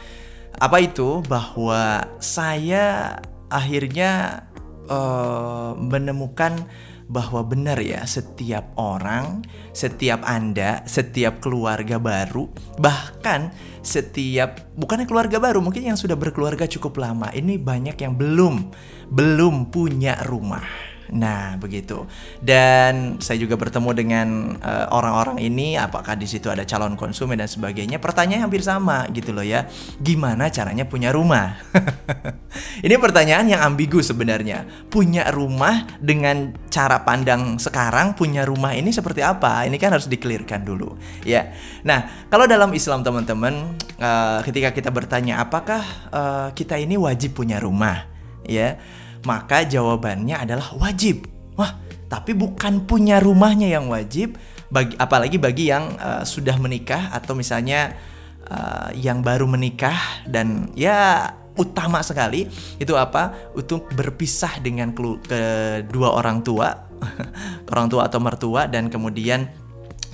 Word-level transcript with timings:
Apa 0.55 0.77
itu? 0.79 1.20
Bahwa 1.27 2.07
saya 2.23 3.20
akhirnya 3.51 4.43
uh, 4.87 5.76
menemukan 5.76 6.63
bahwa 7.11 7.43
benar 7.43 7.83
ya 7.83 8.07
setiap 8.07 8.71
orang, 8.79 9.43
setiap 9.75 10.23
Anda, 10.23 10.88
setiap 10.88 11.43
keluarga 11.43 11.99
baru, 11.99 12.47
bahkan 12.79 13.51
setiap 13.84 14.71
bukannya 14.79 15.03
keluarga 15.03 15.43
baru, 15.43 15.59
mungkin 15.59 15.91
yang 15.91 15.99
sudah 15.99 16.15
berkeluarga 16.15 16.63
cukup 16.71 17.03
lama, 17.03 17.27
ini 17.35 17.59
banyak 17.59 17.99
yang 17.99 18.15
belum 18.15 18.71
belum 19.11 19.67
punya 19.67 20.23
rumah. 20.23 20.63
Nah, 21.11 21.59
begitu. 21.59 22.07
Dan 22.39 23.20
saya 23.20 23.35
juga 23.35 23.59
bertemu 23.59 23.91
dengan 23.91 24.27
eh, 24.63 24.87
orang-orang 24.87 25.43
uh, 25.43 25.43
ini 25.43 25.76
apakah 25.76 26.15
di 26.15 26.23
situ 26.23 26.48
ada 26.48 26.63
calon 26.63 26.95
konsumen 26.95 27.35
dan 27.35 27.51
sebagainya. 27.51 27.99
Pertanyaan 27.99 28.48
hampir 28.48 28.63
sama 28.63 29.04
gitu 29.12 29.35
loh 29.35 29.43
ya. 29.43 29.67
Gimana 29.99 30.48
caranya 30.48 30.87
punya 30.87 31.12
rumah? 31.12 31.59
ini 32.81 32.95
pertanyaan 32.98 33.48
yang 33.49 33.62
ambigu 33.62 34.01
sebenarnya. 34.01 34.65
Punya 34.87 35.29
rumah 35.29 35.85
dengan 35.99 36.55
cara 36.71 37.04
pandang 37.04 37.59
sekarang 37.59 38.13
punya 38.15 38.48
rumah 38.48 38.73
ini 38.73 38.90
seperti 38.90 39.21
apa? 39.21 39.67
Ini 39.67 39.76
kan 39.77 39.95
harus 39.95 40.07
dikelirkan 40.07 40.63
dulu, 40.65 40.95
ya. 41.27 41.51
Nah, 41.84 42.27
kalau 42.32 42.48
dalam 42.48 42.71
Islam 42.71 43.04
teman-teman, 43.04 43.76
uh, 43.99 44.39
ketika 44.45 44.71
kita 44.71 44.89
bertanya 44.89 45.43
apakah 45.43 45.84
uh, 46.12 46.48
kita 46.55 46.79
ini 46.79 46.95
wajib 46.95 47.37
punya 47.37 47.62
rumah, 47.62 48.07
ya 48.48 48.77
maka 49.26 49.65
jawabannya 49.65 50.37
adalah 50.37 50.73
wajib. 50.77 51.29
Wah, 51.54 51.77
tapi 52.09 52.34
bukan 52.34 52.89
punya 52.89 53.21
rumahnya 53.21 53.70
yang 53.70 53.91
wajib, 53.91 54.37
bagi 54.71 54.95
apalagi 54.95 55.37
bagi 55.37 55.67
yang 55.70 55.99
uh, 55.99 56.23
sudah 56.23 56.55
menikah 56.57 57.12
atau 57.12 57.35
misalnya 57.35 57.99
uh, 58.48 58.89
yang 58.95 59.20
baru 59.20 59.45
menikah 59.45 60.23
dan 60.23 60.71
ya 60.79 61.27
utama 61.60 61.99
sekali 62.05 62.48
itu 62.80 62.94
apa? 62.96 63.52
Untuk 63.55 63.91
berpisah 63.91 64.59
dengan 64.63 64.96
kedua 64.96 66.09
orang 66.16 66.44
tua, 66.46 66.88
orang 67.74 67.88
tua 67.91 68.07
atau 68.07 68.19
mertua 68.24 68.68
dan 68.68 68.88
kemudian 68.88 69.52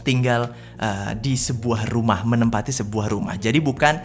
tinggal 0.07 0.55
uh, 0.79 1.11
di 1.19 1.35
sebuah 1.35 1.91
rumah, 1.91 2.23
menempati 2.23 2.71
sebuah 2.71 3.11
rumah. 3.11 3.35
Jadi 3.35 3.59
bukan 3.59 3.99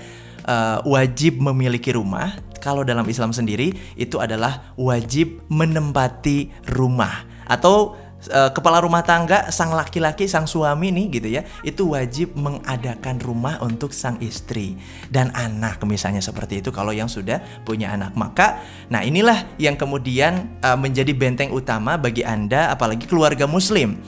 uh, 0.51 0.83
wajib 0.83 1.39
memiliki 1.39 1.95
rumah, 1.95 2.35
kalau 2.59 2.83
dalam 2.83 3.07
Islam 3.07 3.31
sendiri 3.31 3.71
itu 3.95 4.19
adalah 4.19 4.75
wajib 4.75 5.47
menempati 5.47 6.51
rumah 6.75 7.27
atau 7.47 7.95
e, 8.27 8.41
kepala 8.55 8.83
rumah 8.83 9.03
tangga 9.03 9.51
sang 9.51 9.75
laki-laki 9.75 10.31
sang 10.31 10.47
suami 10.47 10.95
nih 10.95 11.07
gitu 11.19 11.29
ya 11.29 11.43
itu 11.67 11.91
wajib 11.91 12.35
mengadakan 12.39 13.19
rumah 13.23 13.59
untuk 13.63 13.91
sang 13.91 14.19
istri 14.23 14.79
dan 15.11 15.35
anak 15.35 15.83
misalnya 15.87 16.23
seperti 16.23 16.63
itu 16.63 16.71
kalau 16.71 16.95
yang 16.95 17.11
sudah 17.11 17.43
punya 17.67 17.95
anak. 17.95 18.15
Maka 18.15 18.63
nah 18.93 19.03
inilah 19.03 19.57
yang 19.59 19.75
kemudian 19.75 20.59
e, 20.63 20.69
menjadi 20.79 21.13
benteng 21.17 21.51
utama 21.51 21.99
bagi 21.99 22.23
Anda 22.23 22.71
apalagi 22.71 23.09
keluarga 23.09 23.49
muslim 23.51 23.99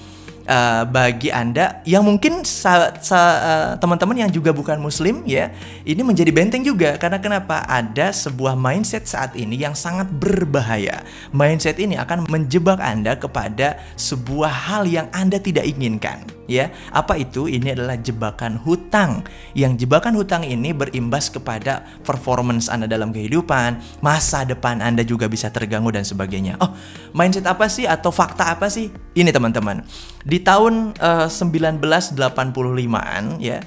uh, 0.48 0.82
bagi 0.88 1.28
anda 1.32 1.80
yang 1.88 2.04
mungkin 2.04 2.44
sa, 2.44 2.92
uh, 2.96 3.76
teman-teman 3.80 4.26
yang 4.26 4.30
juga 4.32 4.52
bukan 4.52 4.80
muslim 4.80 5.24
ya 5.24 5.52
ini 5.84 6.00
menjadi 6.00 6.30
benteng 6.30 6.64
juga. 6.64 6.96
Karena 7.00 7.20
kenapa? 7.20 7.64
Ada 7.68 8.12
sebuah 8.12 8.56
mindset 8.56 9.08
saat 9.08 9.36
ini 9.36 9.60
yang 9.60 9.76
sangat 9.76 10.08
berbahaya. 10.08 11.04
Mindset 11.34 11.80
ini 11.80 11.98
akan 11.98 12.28
menjebak 12.28 12.80
anda 12.80 13.16
kepada 13.16 13.80
sebuah 13.96 14.50
hal 14.50 14.88
yang 14.88 15.06
anda 15.12 15.40
tidak 15.40 15.68
inginkan 15.68 16.24
ya 16.50 16.70
apa 16.90 17.16
itu? 17.20 17.46
Ini 17.50 17.76
adalah 17.76 17.96
jebakan 18.00 18.60
hutang. 18.60 19.24
Yang 19.52 19.86
jebakan 19.86 20.14
hutang 20.18 20.42
ini 20.44 20.72
berimbas 20.74 21.28
kepada 21.28 21.84
performance 22.02 22.68
anda 22.72 22.88
dalam 22.88 23.12
kehidupan 23.12 23.80
masa 24.00 24.44
depan 24.46 24.80
anda 24.80 25.02
juga 25.06 25.28
bisa 25.28 25.50
terganggu 25.50 25.90
dan 25.94 26.04
sebagainya. 26.04 26.56
Oh 26.60 26.72
mindset 27.14 27.46
apa 27.46 27.68
sih 27.70 27.86
atau 27.88 28.10
fakta 28.10 28.54
apa 28.56 28.68
sih? 28.72 28.90
Ini 29.14 29.30
teman-teman. 29.30 29.84
Di 30.24 30.40
tahun 30.40 30.96
uh, 30.98 31.28
1985-an 31.28 33.24
ya 33.38 33.60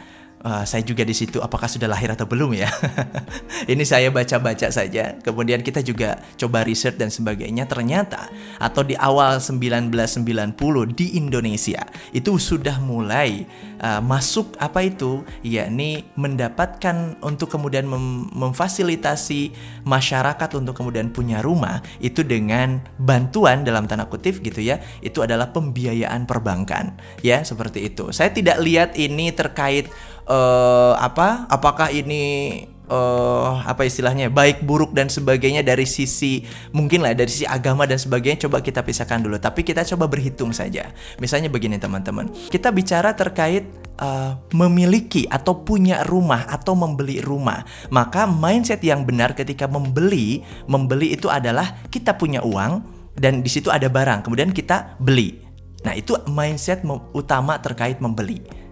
Uh, 0.48 0.64
saya 0.64 0.80
juga 0.80 1.04
di 1.04 1.12
situ 1.12 1.44
apakah 1.44 1.68
sudah 1.68 1.92
lahir 1.92 2.08
atau 2.08 2.24
belum 2.24 2.56
ya? 2.56 2.72
Ini 3.72 3.84
saya 3.84 4.08
baca-baca 4.16 4.72
saja. 4.72 5.20
Kemudian 5.20 5.60
kita 5.60 5.84
juga 5.84 6.24
coba 6.40 6.64
riset 6.64 6.96
dan 6.96 7.12
sebagainya. 7.12 7.68
Ternyata 7.68 8.32
atau 8.56 8.80
di 8.80 8.96
awal 8.96 9.44
1990 9.44 10.56
di 10.96 11.20
Indonesia 11.20 11.84
itu 12.16 12.40
sudah 12.40 12.80
mulai 12.80 13.44
uh, 13.84 14.00
masuk 14.00 14.56
apa 14.56 14.88
itu? 14.88 15.20
yakni 15.44 16.08
mendapatkan 16.16 17.20
untuk 17.20 17.52
kemudian 17.52 17.84
mem 17.84 18.32
memfasilitasi 18.32 19.52
masyarakat 19.84 20.50
untuk 20.56 20.80
kemudian 20.80 21.12
punya 21.12 21.44
rumah 21.44 21.84
itu 22.00 22.24
dengan 22.24 22.80
bantuan 22.96 23.68
dalam 23.68 23.84
tanda 23.84 24.08
kutip 24.08 24.40
gitu 24.40 24.64
ya. 24.64 24.80
Itu 25.04 25.28
adalah 25.28 25.52
pembiayaan 25.52 26.24
perbankan 26.24 26.96
ya 27.20 27.44
seperti 27.44 27.92
itu. 27.92 28.16
Saya 28.16 28.32
tidak 28.32 28.64
lihat 28.64 28.96
ini 28.96 29.36
terkait 29.36 29.92
uh, 30.28 30.94
apa 31.00 31.48
apakah 31.50 31.90
ini 31.90 32.64
uh, 32.92 33.64
apa 33.64 33.88
istilahnya 33.88 34.32
baik 34.32 34.64
buruk 34.64 34.96
dan 34.96 35.12
sebagainya 35.12 35.64
dari 35.64 35.88
sisi 35.88 36.44
mungkin 36.72 37.04
lah 37.04 37.16
dari 37.16 37.32
sisi 37.32 37.48
agama 37.48 37.88
dan 37.88 38.00
sebagainya 38.00 38.48
coba 38.48 38.64
kita 38.64 38.84
pisahkan 38.84 39.24
dulu. 39.24 39.38
Tapi 39.40 39.64
kita 39.64 39.84
coba 39.96 40.08
berhitung 40.12 40.52
saja. 40.52 40.92
Misalnya 41.20 41.52
begini 41.52 41.80
teman-teman. 41.80 42.32
Kita 42.52 42.72
bicara 42.72 43.14
terkait 43.16 43.68
uh, 44.00 44.40
memiliki 44.56 45.28
atau 45.28 45.64
punya 45.64 46.04
rumah 46.08 46.48
atau 46.48 46.76
membeli 46.76 47.24
rumah. 47.24 47.64
Maka 47.92 48.28
mindset 48.28 48.84
yang 48.84 49.04
benar 49.08 49.36
ketika 49.36 49.68
membeli 49.68 50.44
membeli 50.68 51.16
itu 51.16 51.32
adalah 51.32 51.84
kita 51.92 52.16
punya 52.16 52.44
uang 52.44 52.84
dan 53.18 53.42
di 53.44 53.50
situ 53.50 53.72
ada 53.72 53.88
barang. 53.88 54.28
Kemudian 54.28 54.52
kita 54.52 55.00
beli. 55.00 55.44
Nah 55.86 55.94
itu 55.94 56.18
mindset 56.28 56.84
utama 57.14 57.62
terkait 57.62 58.02
membeli 58.02 58.67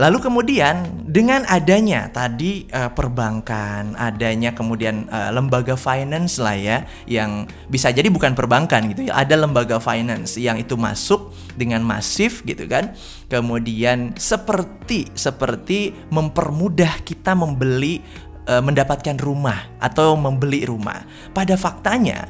Lalu 0.00 0.16
kemudian 0.24 1.04
dengan 1.04 1.44
adanya 1.44 2.08
tadi 2.08 2.64
uh, 2.72 2.88
perbankan, 2.88 3.92
adanya 4.00 4.56
kemudian 4.56 5.04
uh, 5.12 5.28
lembaga 5.28 5.76
finance 5.76 6.40
lah 6.40 6.56
ya 6.56 6.88
yang 7.04 7.44
bisa 7.68 7.92
jadi 7.92 8.08
bukan 8.08 8.32
perbankan 8.32 8.96
gitu 8.96 9.12
ya, 9.12 9.20
ada 9.20 9.36
lembaga 9.36 9.76
finance 9.76 10.40
yang 10.40 10.56
itu 10.56 10.72
masuk 10.80 11.36
dengan 11.52 11.84
masif 11.84 12.40
gitu 12.48 12.64
kan. 12.64 12.96
Kemudian 13.28 14.16
seperti 14.16 15.12
seperti 15.12 15.92
mempermudah 16.08 17.04
kita 17.04 17.36
membeli 17.36 18.00
uh, 18.48 18.64
mendapatkan 18.64 19.20
rumah 19.20 19.68
atau 19.84 20.16
membeli 20.16 20.64
rumah. 20.64 21.04
Pada 21.36 21.60
faktanya 21.60 22.24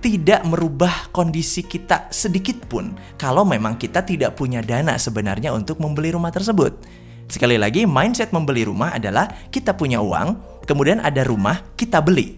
tidak 0.00 0.48
merubah 0.48 1.12
kondisi 1.12 1.60
kita 1.68 2.08
sedikit 2.08 2.56
pun 2.66 2.96
kalau 3.20 3.44
memang 3.44 3.76
kita 3.76 4.00
tidak 4.00 4.32
punya 4.32 4.64
dana 4.64 4.96
sebenarnya 4.96 5.52
untuk 5.52 5.76
membeli 5.76 6.16
rumah 6.16 6.32
tersebut. 6.32 7.01
Sekali 7.32 7.56
lagi, 7.56 7.88
mindset 7.88 8.28
membeli 8.28 8.68
rumah 8.68 8.92
adalah 8.92 9.24
kita 9.48 9.72
punya 9.72 10.04
uang, 10.04 10.60
kemudian 10.68 11.00
ada 11.00 11.24
rumah, 11.24 11.64
kita 11.80 12.04
beli. 12.04 12.36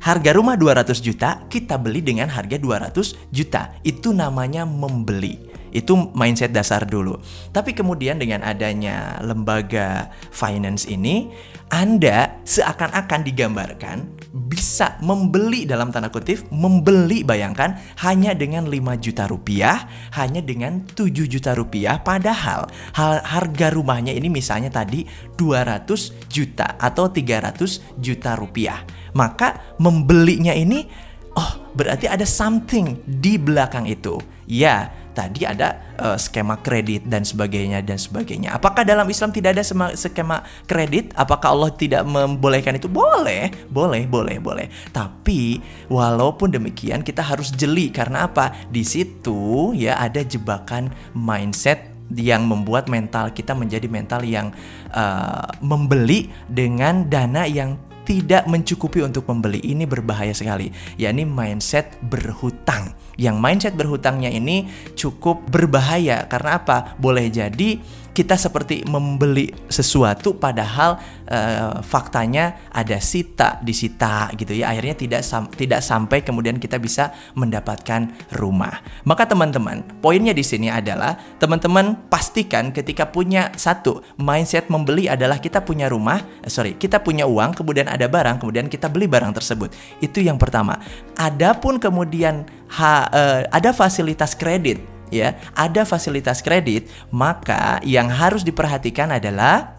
Harga 0.00 0.32
rumah 0.32 0.56
200 0.56 0.96
juta, 1.04 1.44
kita 1.52 1.76
beli 1.76 2.00
dengan 2.00 2.32
harga 2.32 2.56
200 2.56 3.28
juta. 3.28 3.76
Itu 3.84 4.16
namanya 4.16 4.64
membeli. 4.64 5.52
Itu 5.76 6.08
mindset 6.16 6.56
dasar 6.56 6.88
dulu. 6.88 7.20
Tapi 7.52 7.76
kemudian 7.76 8.16
dengan 8.16 8.40
adanya 8.48 9.20
lembaga 9.20 10.08
finance 10.32 10.88
ini, 10.88 11.28
Anda 11.68 12.40
seakan-akan 12.48 13.20
digambarkan 13.28 13.96
bisa 14.34 14.98
membeli 14.98 15.62
dalam 15.62 15.94
tanda 15.94 16.10
kutip 16.10 16.50
membeli 16.50 17.22
bayangkan 17.22 17.78
hanya 18.02 18.34
dengan 18.34 18.66
5 18.66 18.98
juta 18.98 19.30
rupiah 19.30 19.86
hanya 20.18 20.42
dengan 20.42 20.82
7 20.82 21.06
juta 21.30 21.54
rupiah 21.54 22.02
padahal 22.02 22.66
harga 22.98 23.70
rumahnya 23.70 24.10
ini 24.10 24.26
misalnya 24.26 24.74
tadi 24.74 25.06
200 25.38 25.86
juta 26.26 26.74
atau 26.82 27.14
300 27.14 28.02
juta 28.02 28.34
rupiah 28.34 28.82
maka 29.14 29.78
membelinya 29.78 30.50
ini 30.50 31.14
Oh, 31.34 31.52
berarti 31.74 32.06
ada 32.06 32.22
something 32.22 33.02
di 33.02 33.34
belakang 33.34 33.90
itu. 33.90 34.22
Ya, 34.46 34.94
tadi 35.14 35.46
ada 35.46 35.94
uh, 35.96 36.18
skema 36.18 36.58
kredit 36.60 37.06
dan 37.06 37.22
sebagainya 37.22 37.80
dan 37.80 37.96
sebagainya. 37.96 38.52
Apakah 38.58 38.82
dalam 38.82 39.06
Islam 39.06 39.30
tidak 39.30 39.56
ada 39.56 39.64
skema 39.94 40.42
kredit? 40.66 41.14
Apakah 41.14 41.54
Allah 41.54 41.70
tidak 41.72 42.02
membolehkan 42.04 42.76
itu? 42.76 42.90
Boleh, 42.90 43.54
boleh, 43.70 44.04
boleh, 44.10 44.36
boleh. 44.42 44.66
Tapi 44.90 45.62
walaupun 45.86 46.50
demikian 46.50 47.06
kita 47.06 47.22
harus 47.22 47.54
jeli 47.54 47.94
karena 47.94 48.26
apa? 48.26 48.52
Di 48.68 48.82
situ 48.82 49.72
ya 49.78 49.96
ada 50.02 50.20
jebakan 50.20 50.90
mindset 51.14 51.94
yang 52.12 52.44
membuat 52.44 52.92
mental 52.92 53.32
kita 53.32 53.56
menjadi 53.56 53.88
mental 53.88 54.20
yang 54.28 54.52
uh, 54.92 55.48
membeli 55.64 56.28
dengan 56.52 57.08
dana 57.08 57.48
yang 57.48 57.80
tidak 58.04 58.44
mencukupi 58.46 59.00
untuk 59.00 59.24
membeli. 59.26 59.60
Ini 59.64 59.88
berbahaya 59.88 60.36
sekali, 60.36 60.70
yakni 61.00 61.24
mindset 61.24 61.96
berhutang. 62.04 62.92
Yang 63.16 63.36
mindset 63.40 63.74
berhutangnya 63.74 64.30
ini 64.30 64.68
cukup 64.94 65.42
berbahaya 65.48 66.28
karena 66.28 66.60
apa? 66.60 66.94
Boleh 67.00 67.32
jadi 67.32 67.80
kita 68.14 68.38
seperti 68.38 68.86
membeli 68.86 69.50
sesuatu 69.66 70.38
padahal 70.38 70.96
uh, 71.26 71.82
faktanya 71.82 72.70
ada 72.70 73.02
sita 73.02 73.58
disita 73.58 74.30
gitu 74.38 74.54
ya. 74.54 74.70
Akhirnya 74.70 74.94
tidak 74.94 75.22
sam 75.26 75.50
tidak 75.50 75.82
sampai 75.82 76.22
kemudian 76.22 76.62
kita 76.62 76.78
bisa 76.78 77.10
mendapatkan 77.34 78.14
rumah. 78.38 78.78
Maka 79.02 79.26
teman-teman 79.26 79.82
poinnya 79.98 80.30
di 80.30 80.46
sini 80.46 80.70
adalah 80.70 81.18
teman-teman 81.42 82.06
pastikan 82.06 82.70
ketika 82.70 83.10
punya 83.10 83.50
satu 83.58 84.00
mindset 84.22 84.70
membeli 84.70 85.10
adalah 85.10 85.42
kita 85.42 85.66
punya 85.66 85.90
rumah 85.90 86.22
eh, 86.40 86.48
sorry 86.48 86.78
kita 86.78 87.02
punya 87.02 87.26
uang 87.26 87.58
kemudian 87.58 87.90
ada 87.90 88.06
barang 88.06 88.38
kemudian 88.38 88.70
kita 88.70 88.86
beli 88.86 89.10
barang 89.10 89.34
tersebut. 89.34 89.74
Itu 89.98 90.22
yang 90.22 90.38
pertama. 90.38 90.78
Adapun 91.18 91.82
kemudian 91.82 92.46
ha, 92.78 93.10
uh, 93.10 93.40
ada 93.50 93.74
fasilitas 93.74 94.38
kredit 94.38 94.93
ya, 95.14 95.38
ada 95.54 95.86
fasilitas 95.86 96.42
kredit, 96.42 96.90
maka 97.14 97.78
yang 97.86 98.10
harus 98.10 98.42
diperhatikan 98.42 99.14
adalah 99.14 99.78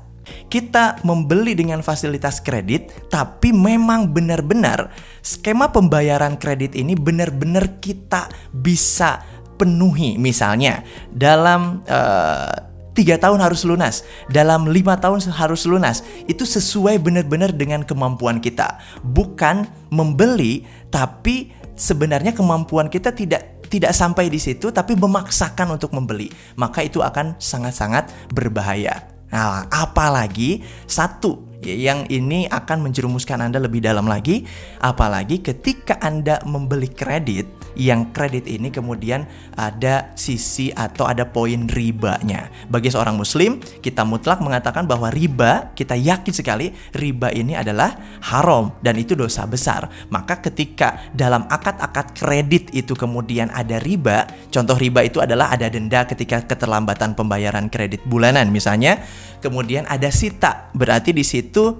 kita 0.50 1.04
membeli 1.06 1.54
dengan 1.54 1.86
fasilitas 1.86 2.42
kredit, 2.42 2.90
tapi 3.14 3.54
memang 3.54 4.10
benar-benar 4.10 4.90
skema 5.22 5.70
pembayaran 5.70 6.40
kredit 6.40 6.74
ini 6.74 6.98
benar-benar 6.98 7.78
kita 7.84 8.32
bisa 8.50 9.22
penuhi. 9.60 10.18
Misalnya, 10.18 10.82
dalam 11.14 11.86
uh, 11.86 12.52
tiga 12.96 13.20
tahun 13.20 13.44
harus 13.44 13.68
lunas, 13.68 14.08
dalam 14.32 14.72
lima 14.72 14.98
tahun 14.98 15.22
harus 15.36 15.68
lunas. 15.68 16.02
Itu 16.26 16.48
sesuai 16.48 16.98
benar-benar 17.04 17.54
dengan 17.54 17.84
kemampuan 17.84 18.40
kita, 18.40 18.80
bukan 19.04 19.68
membeli, 19.92 20.64
tapi 20.90 21.52
sebenarnya 21.76 22.32
kemampuan 22.32 22.88
kita 22.88 23.12
tidak 23.12 23.55
tidak 23.68 23.94
sampai 23.94 24.30
di 24.30 24.38
situ 24.42 24.70
tapi 24.70 24.94
memaksakan 24.98 25.76
untuk 25.76 25.92
membeli, 25.92 26.30
maka 26.58 26.86
itu 26.86 27.02
akan 27.02 27.38
sangat-sangat 27.38 28.32
berbahaya. 28.32 29.16
Nah, 29.34 29.68
apalagi 29.68 30.62
satu 30.86 31.55
yang 31.66 32.06
ini 32.14 32.46
akan 32.46 32.86
menjerumuskan 32.86 33.42
Anda 33.42 33.58
lebih 33.58 33.82
dalam 33.82 34.06
lagi, 34.06 34.46
apalagi 34.80 35.42
ketika 35.42 35.98
Anda 35.98 36.38
membeli 36.46 36.88
kredit, 36.94 37.50
yang 37.74 38.14
kredit 38.14 38.46
ini 38.46 38.70
kemudian 38.70 39.26
ada 39.58 40.14
sisi 40.14 40.70
atau 40.72 41.10
ada 41.10 41.26
poin 41.26 41.66
ribanya. 41.66 42.48
Bagi 42.70 42.94
seorang 42.94 43.18
muslim, 43.18 43.58
kita 43.82 44.06
mutlak 44.06 44.40
mengatakan 44.40 44.86
bahwa 44.86 45.10
riba, 45.10 45.74
kita 45.74 45.98
yakin 45.98 46.34
sekali 46.34 46.72
riba 46.94 47.34
ini 47.34 47.58
adalah 47.58 47.98
haram 48.22 48.78
dan 48.86 48.96
itu 49.02 49.18
dosa 49.18 49.44
besar. 49.50 49.90
Maka 50.14 50.40
ketika 50.46 51.12
dalam 51.12 51.50
akad-akad 51.50 52.14
kredit 52.14 52.72
itu 52.72 52.94
kemudian 52.94 53.50
ada 53.50 53.82
riba, 53.82 54.30
contoh 54.54 54.78
riba 54.78 55.02
itu 55.02 55.20
adalah 55.24 55.52
ada 55.52 55.68
denda 55.72 56.06
ketika 56.06 56.44
keterlambatan 56.46 57.18
pembayaran 57.18 57.68
kredit 57.72 58.04
bulanan 58.04 58.52
misalnya, 58.52 59.02
kemudian 59.40 59.88
ada 59.88 60.12
sita, 60.12 60.72
berarti 60.76 61.16
di 61.16 61.24
situ 61.24 61.55
itu 61.56 61.72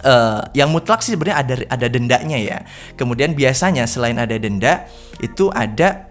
uh, 0.00 0.40
yang 0.56 0.72
mutlak 0.72 1.04
sih 1.04 1.12
sebenarnya 1.12 1.36
ada 1.44 1.54
ada 1.68 1.86
dendanya 1.92 2.40
ya. 2.40 2.58
Kemudian 2.96 3.36
biasanya 3.36 3.84
selain 3.84 4.16
ada 4.16 4.32
denda 4.40 4.88
itu 5.20 5.52
ada 5.52 6.08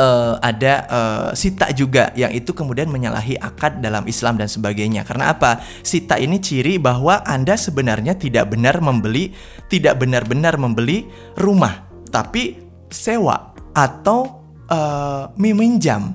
uh, 0.00 0.40
ada 0.40 0.72
uh, 0.88 1.28
sita 1.36 1.68
juga 1.76 2.16
yang 2.16 2.32
itu 2.32 2.56
kemudian 2.56 2.88
menyalahi 2.88 3.36
akad 3.36 3.84
dalam 3.84 4.08
Islam 4.08 4.40
dan 4.40 4.48
sebagainya. 4.48 5.04
Karena 5.04 5.36
apa? 5.36 5.60
Sita 5.84 6.16
ini 6.16 6.40
ciri 6.40 6.80
bahwa 6.80 7.20
Anda 7.20 7.60
sebenarnya 7.60 8.16
tidak 8.16 8.48
benar 8.48 8.80
membeli 8.80 9.36
tidak 9.68 10.00
benar-benar 10.00 10.56
membeli 10.56 11.04
rumah, 11.36 11.84
tapi 12.08 12.64
sewa 12.88 13.52
atau 13.76 14.35
uh, 14.70 15.30
meminjam 15.38 16.14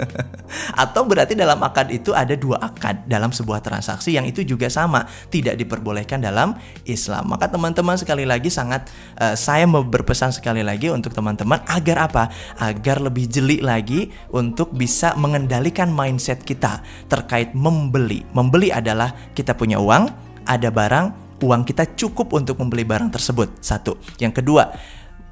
atau 0.84 1.02
berarti 1.04 1.36
dalam 1.36 1.60
akad 1.60 1.90
itu 1.92 2.12
ada 2.16 2.32
dua 2.36 2.60
akad 2.60 3.04
dalam 3.08 3.30
sebuah 3.32 3.60
transaksi 3.60 4.14
yang 4.16 4.24
itu 4.24 4.44
juga 4.44 4.70
sama 4.70 5.04
tidak 5.28 5.58
diperbolehkan 5.60 6.22
dalam 6.22 6.56
Islam. 6.88 7.30
Maka 7.32 7.50
teman-teman 7.50 7.96
sekali 7.98 8.24
lagi 8.24 8.48
sangat 8.48 8.88
uh, 9.20 9.36
saya 9.36 9.68
mau 9.68 9.84
berpesan 9.84 10.32
sekali 10.32 10.64
lagi 10.64 10.88
untuk 10.88 11.12
teman-teman 11.12 11.60
agar 11.68 12.10
apa? 12.10 12.24
Agar 12.60 13.00
lebih 13.02 13.28
jeli 13.28 13.60
lagi 13.60 14.12
untuk 14.32 14.72
bisa 14.72 15.12
mengendalikan 15.18 15.90
mindset 15.92 16.42
kita 16.42 16.80
terkait 17.08 17.52
membeli. 17.52 18.24
Membeli 18.32 18.72
adalah 18.72 19.12
kita 19.36 19.56
punya 19.56 19.80
uang 19.80 20.08
ada 20.44 20.68
barang 20.68 21.24
uang 21.44 21.68
kita 21.68 21.92
cukup 21.92 22.32
untuk 22.32 22.56
membeli 22.56 22.88
barang 22.88 23.12
tersebut. 23.12 23.60
Satu. 23.60 24.00
Yang 24.16 24.40
kedua 24.40 24.72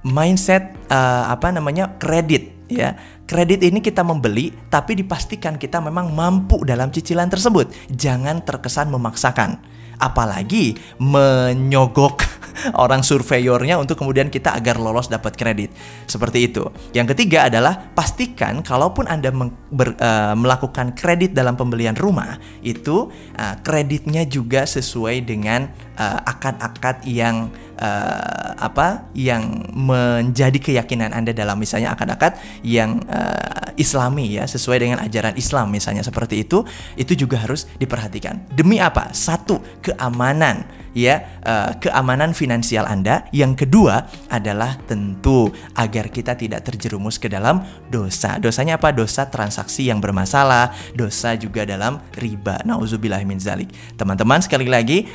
mindset 0.07 0.75
uh, 0.91 1.31
apa 1.31 1.51
namanya 1.55 1.97
kredit 1.99 2.67
ya. 2.69 2.95
Kredit 3.23 3.65
ini 3.65 3.81
kita 3.81 4.05
membeli 4.05 4.53
tapi 4.69 4.99
dipastikan 4.99 5.57
kita 5.57 5.81
memang 5.81 6.13
mampu 6.13 6.61
dalam 6.67 6.93
cicilan 6.93 7.31
tersebut. 7.31 7.71
Jangan 7.89 8.45
terkesan 8.45 8.93
memaksakan. 8.93 9.57
Apalagi 10.03 10.75
menyogok 10.99 12.27
orang 12.83 13.07
surveyornya 13.07 13.79
untuk 13.79 14.03
kemudian 14.03 14.29
kita 14.29 14.53
agar 14.59 14.77
lolos 14.83 15.07
dapat 15.07 15.39
kredit. 15.39 15.71
Seperti 16.11 16.51
itu. 16.51 16.67
Yang 16.91 17.15
ketiga 17.17 17.47
adalah 17.47 17.95
pastikan 17.95 18.61
kalaupun 18.67 19.07
Anda 19.07 19.31
ber, 19.71 19.95
uh, 19.97 20.35
melakukan 20.35 20.99
kredit 20.99 21.33
dalam 21.33 21.55
pembelian 21.55 21.95
rumah, 21.95 22.37
itu 22.67 23.09
uh, 23.39 23.55
kreditnya 23.63 24.27
juga 24.27 24.67
sesuai 24.67 25.23
dengan 25.23 25.71
uh, 25.99 26.21
akad-akad 26.25 27.05
yang 27.09 27.51
uh, 27.81 28.53
apa 28.57 29.09
yang 29.17 29.69
menjadi 29.73 30.59
keyakinan 30.59 31.13
Anda 31.13 31.35
dalam 31.35 31.59
misalnya 31.59 31.93
akad-akad 31.93 32.39
yang 32.65 33.03
uh, 33.09 33.73
Islami 33.77 34.37
ya, 34.37 34.45
sesuai 34.45 34.79
dengan 34.85 34.99
ajaran 35.01 35.35
Islam 35.37 35.73
misalnya 35.73 36.05
seperti 36.05 36.45
itu, 36.45 36.65
itu 36.97 37.13
juga 37.17 37.41
harus 37.41 37.69
diperhatikan. 37.81 38.45
Demi 38.53 38.79
apa? 38.79 39.11
Satu, 39.17 39.61
keamanan 39.81 40.83
ya 40.93 41.41
uh, 41.45 41.73
keamanan 41.81 42.37
finansial 42.37 42.85
Anda. 42.85 43.27
Yang 43.33 43.67
kedua 43.67 44.09
adalah 44.29 44.77
tentu 44.85 45.49
agar 45.77 46.13
kita 46.13 46.37
tidak 46.37 46.65
terjerumus 46.69 47.17
ke 47.17 47.29
dalam 47.29 47.65
dosa. 47.89 48.37
Dosanya 48.39 48.77
apa? 48.77 48.93
Dosa 48.93 49.29
transaksi 49.29 49.89
yang 49.89 49.99
bermasalah, 49.99 50.73
dosa 50.93 51.35
juga 51.37 51.65
dalam 51.65 52.01
riba. 52.17 52.61
Nauzubillah 52.65 53.25
min 53.25 53.41
zalik. 53.41 53.73
Teman-teman 53.97 54.41
sekali 54.45 54.69
lagi, 54.69 55.09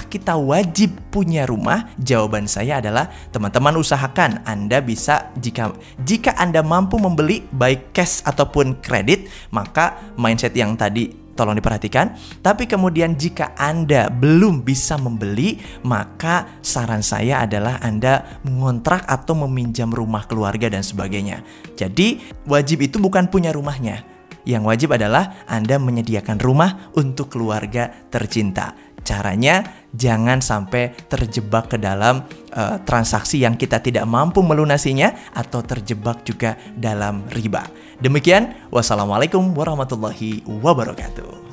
apakah 0.00 0.16
kita 0.16 0.34
wajib 0.40 0.96
punya 1.12 1.44
rumah? 1.44 1.92
Jawaban 2.00 2.48
saya 2.48 2.80
adalah 2.80 3.12
teman-teman 3.36 3.76
usahakan 3.76 4.40
Anda 4.48 4.80
bisa 4.80 5.28
jika 5.36 5.76
jika 6.00 6.32
Anda 6.40 6.64
mampu 6.64 6.96
membeli 6.96 7.44
baik 7.52 7.92
cash 7.92 8.24
ataupun 8.24 8.80
kredit, 8.80 9.28
maka 9.52 10.00
mindset 10.16 10.56
yang 10.56 10.72
tadi 10.80 11.12
tolong 11.36 11.52
diperhatikan. 11.60 12.16
Tapi 12.40 12.64
kemudian 12.64 13.12
jika 13.12 13.52
Anda 13.60 14.08
belum 14.08 14.64
bisa 14.64 14.96
membeli, 14.96 15.60
maka 15.84 16.48
saran 16.64 17.04
saya 17.04 17.44
adalah 17.44 17.76
Anda 17.84 18.40
mengontrak 18.48 19.04
atau 19.04 19.36
meminjam 19.44 19.92
rumah 19.92 20.24
keluarga 20.24 20.72
dan 20.72 20.80
sebagainya. 20.80 21.44
Jadi, 21.76 22.24
wajib 22.48 22.88
itu 22.88 22.96
bukan 22.96 23.28
punya 23.28 23.52
rumahnya. 23.52 24.00
Yang 24.48 24.62
wajib 24.64 24.88
adalah 24.96 25.44
Anda 25.44 25.76
menyediakan 25.76 26.40
rumah 26.40 26.88
untuk 26.96 27.28
keluarga 27.36 27.92
tercinta. 28.08 28.72
Caranya 29.00 29.79
jangan 29.94 30.38
sampai 30.38 30.94
terjebak 31.10 31.74
ke 31.74 31.76
dalam 31.76 32.22
uh, 32.54 32.78
transaksi 32.86 33.42
yang 33.42 33.58
kita 33.58 33.82
tidak 33.82 34.06
mampu 34.06 34.42
melunasinya 34.42 35.34
atau 35.34 35.62
terjebak 35.62 36.22
juga 36.22 36.54
dalam 36.78 37.26
riba. 37.34 37.66
Demikian, 38.00 38.70
wassalamualaikum 38.72 39.52
warahmatullahi 39.52 40.46
wabarakatuh. 40.46 41.49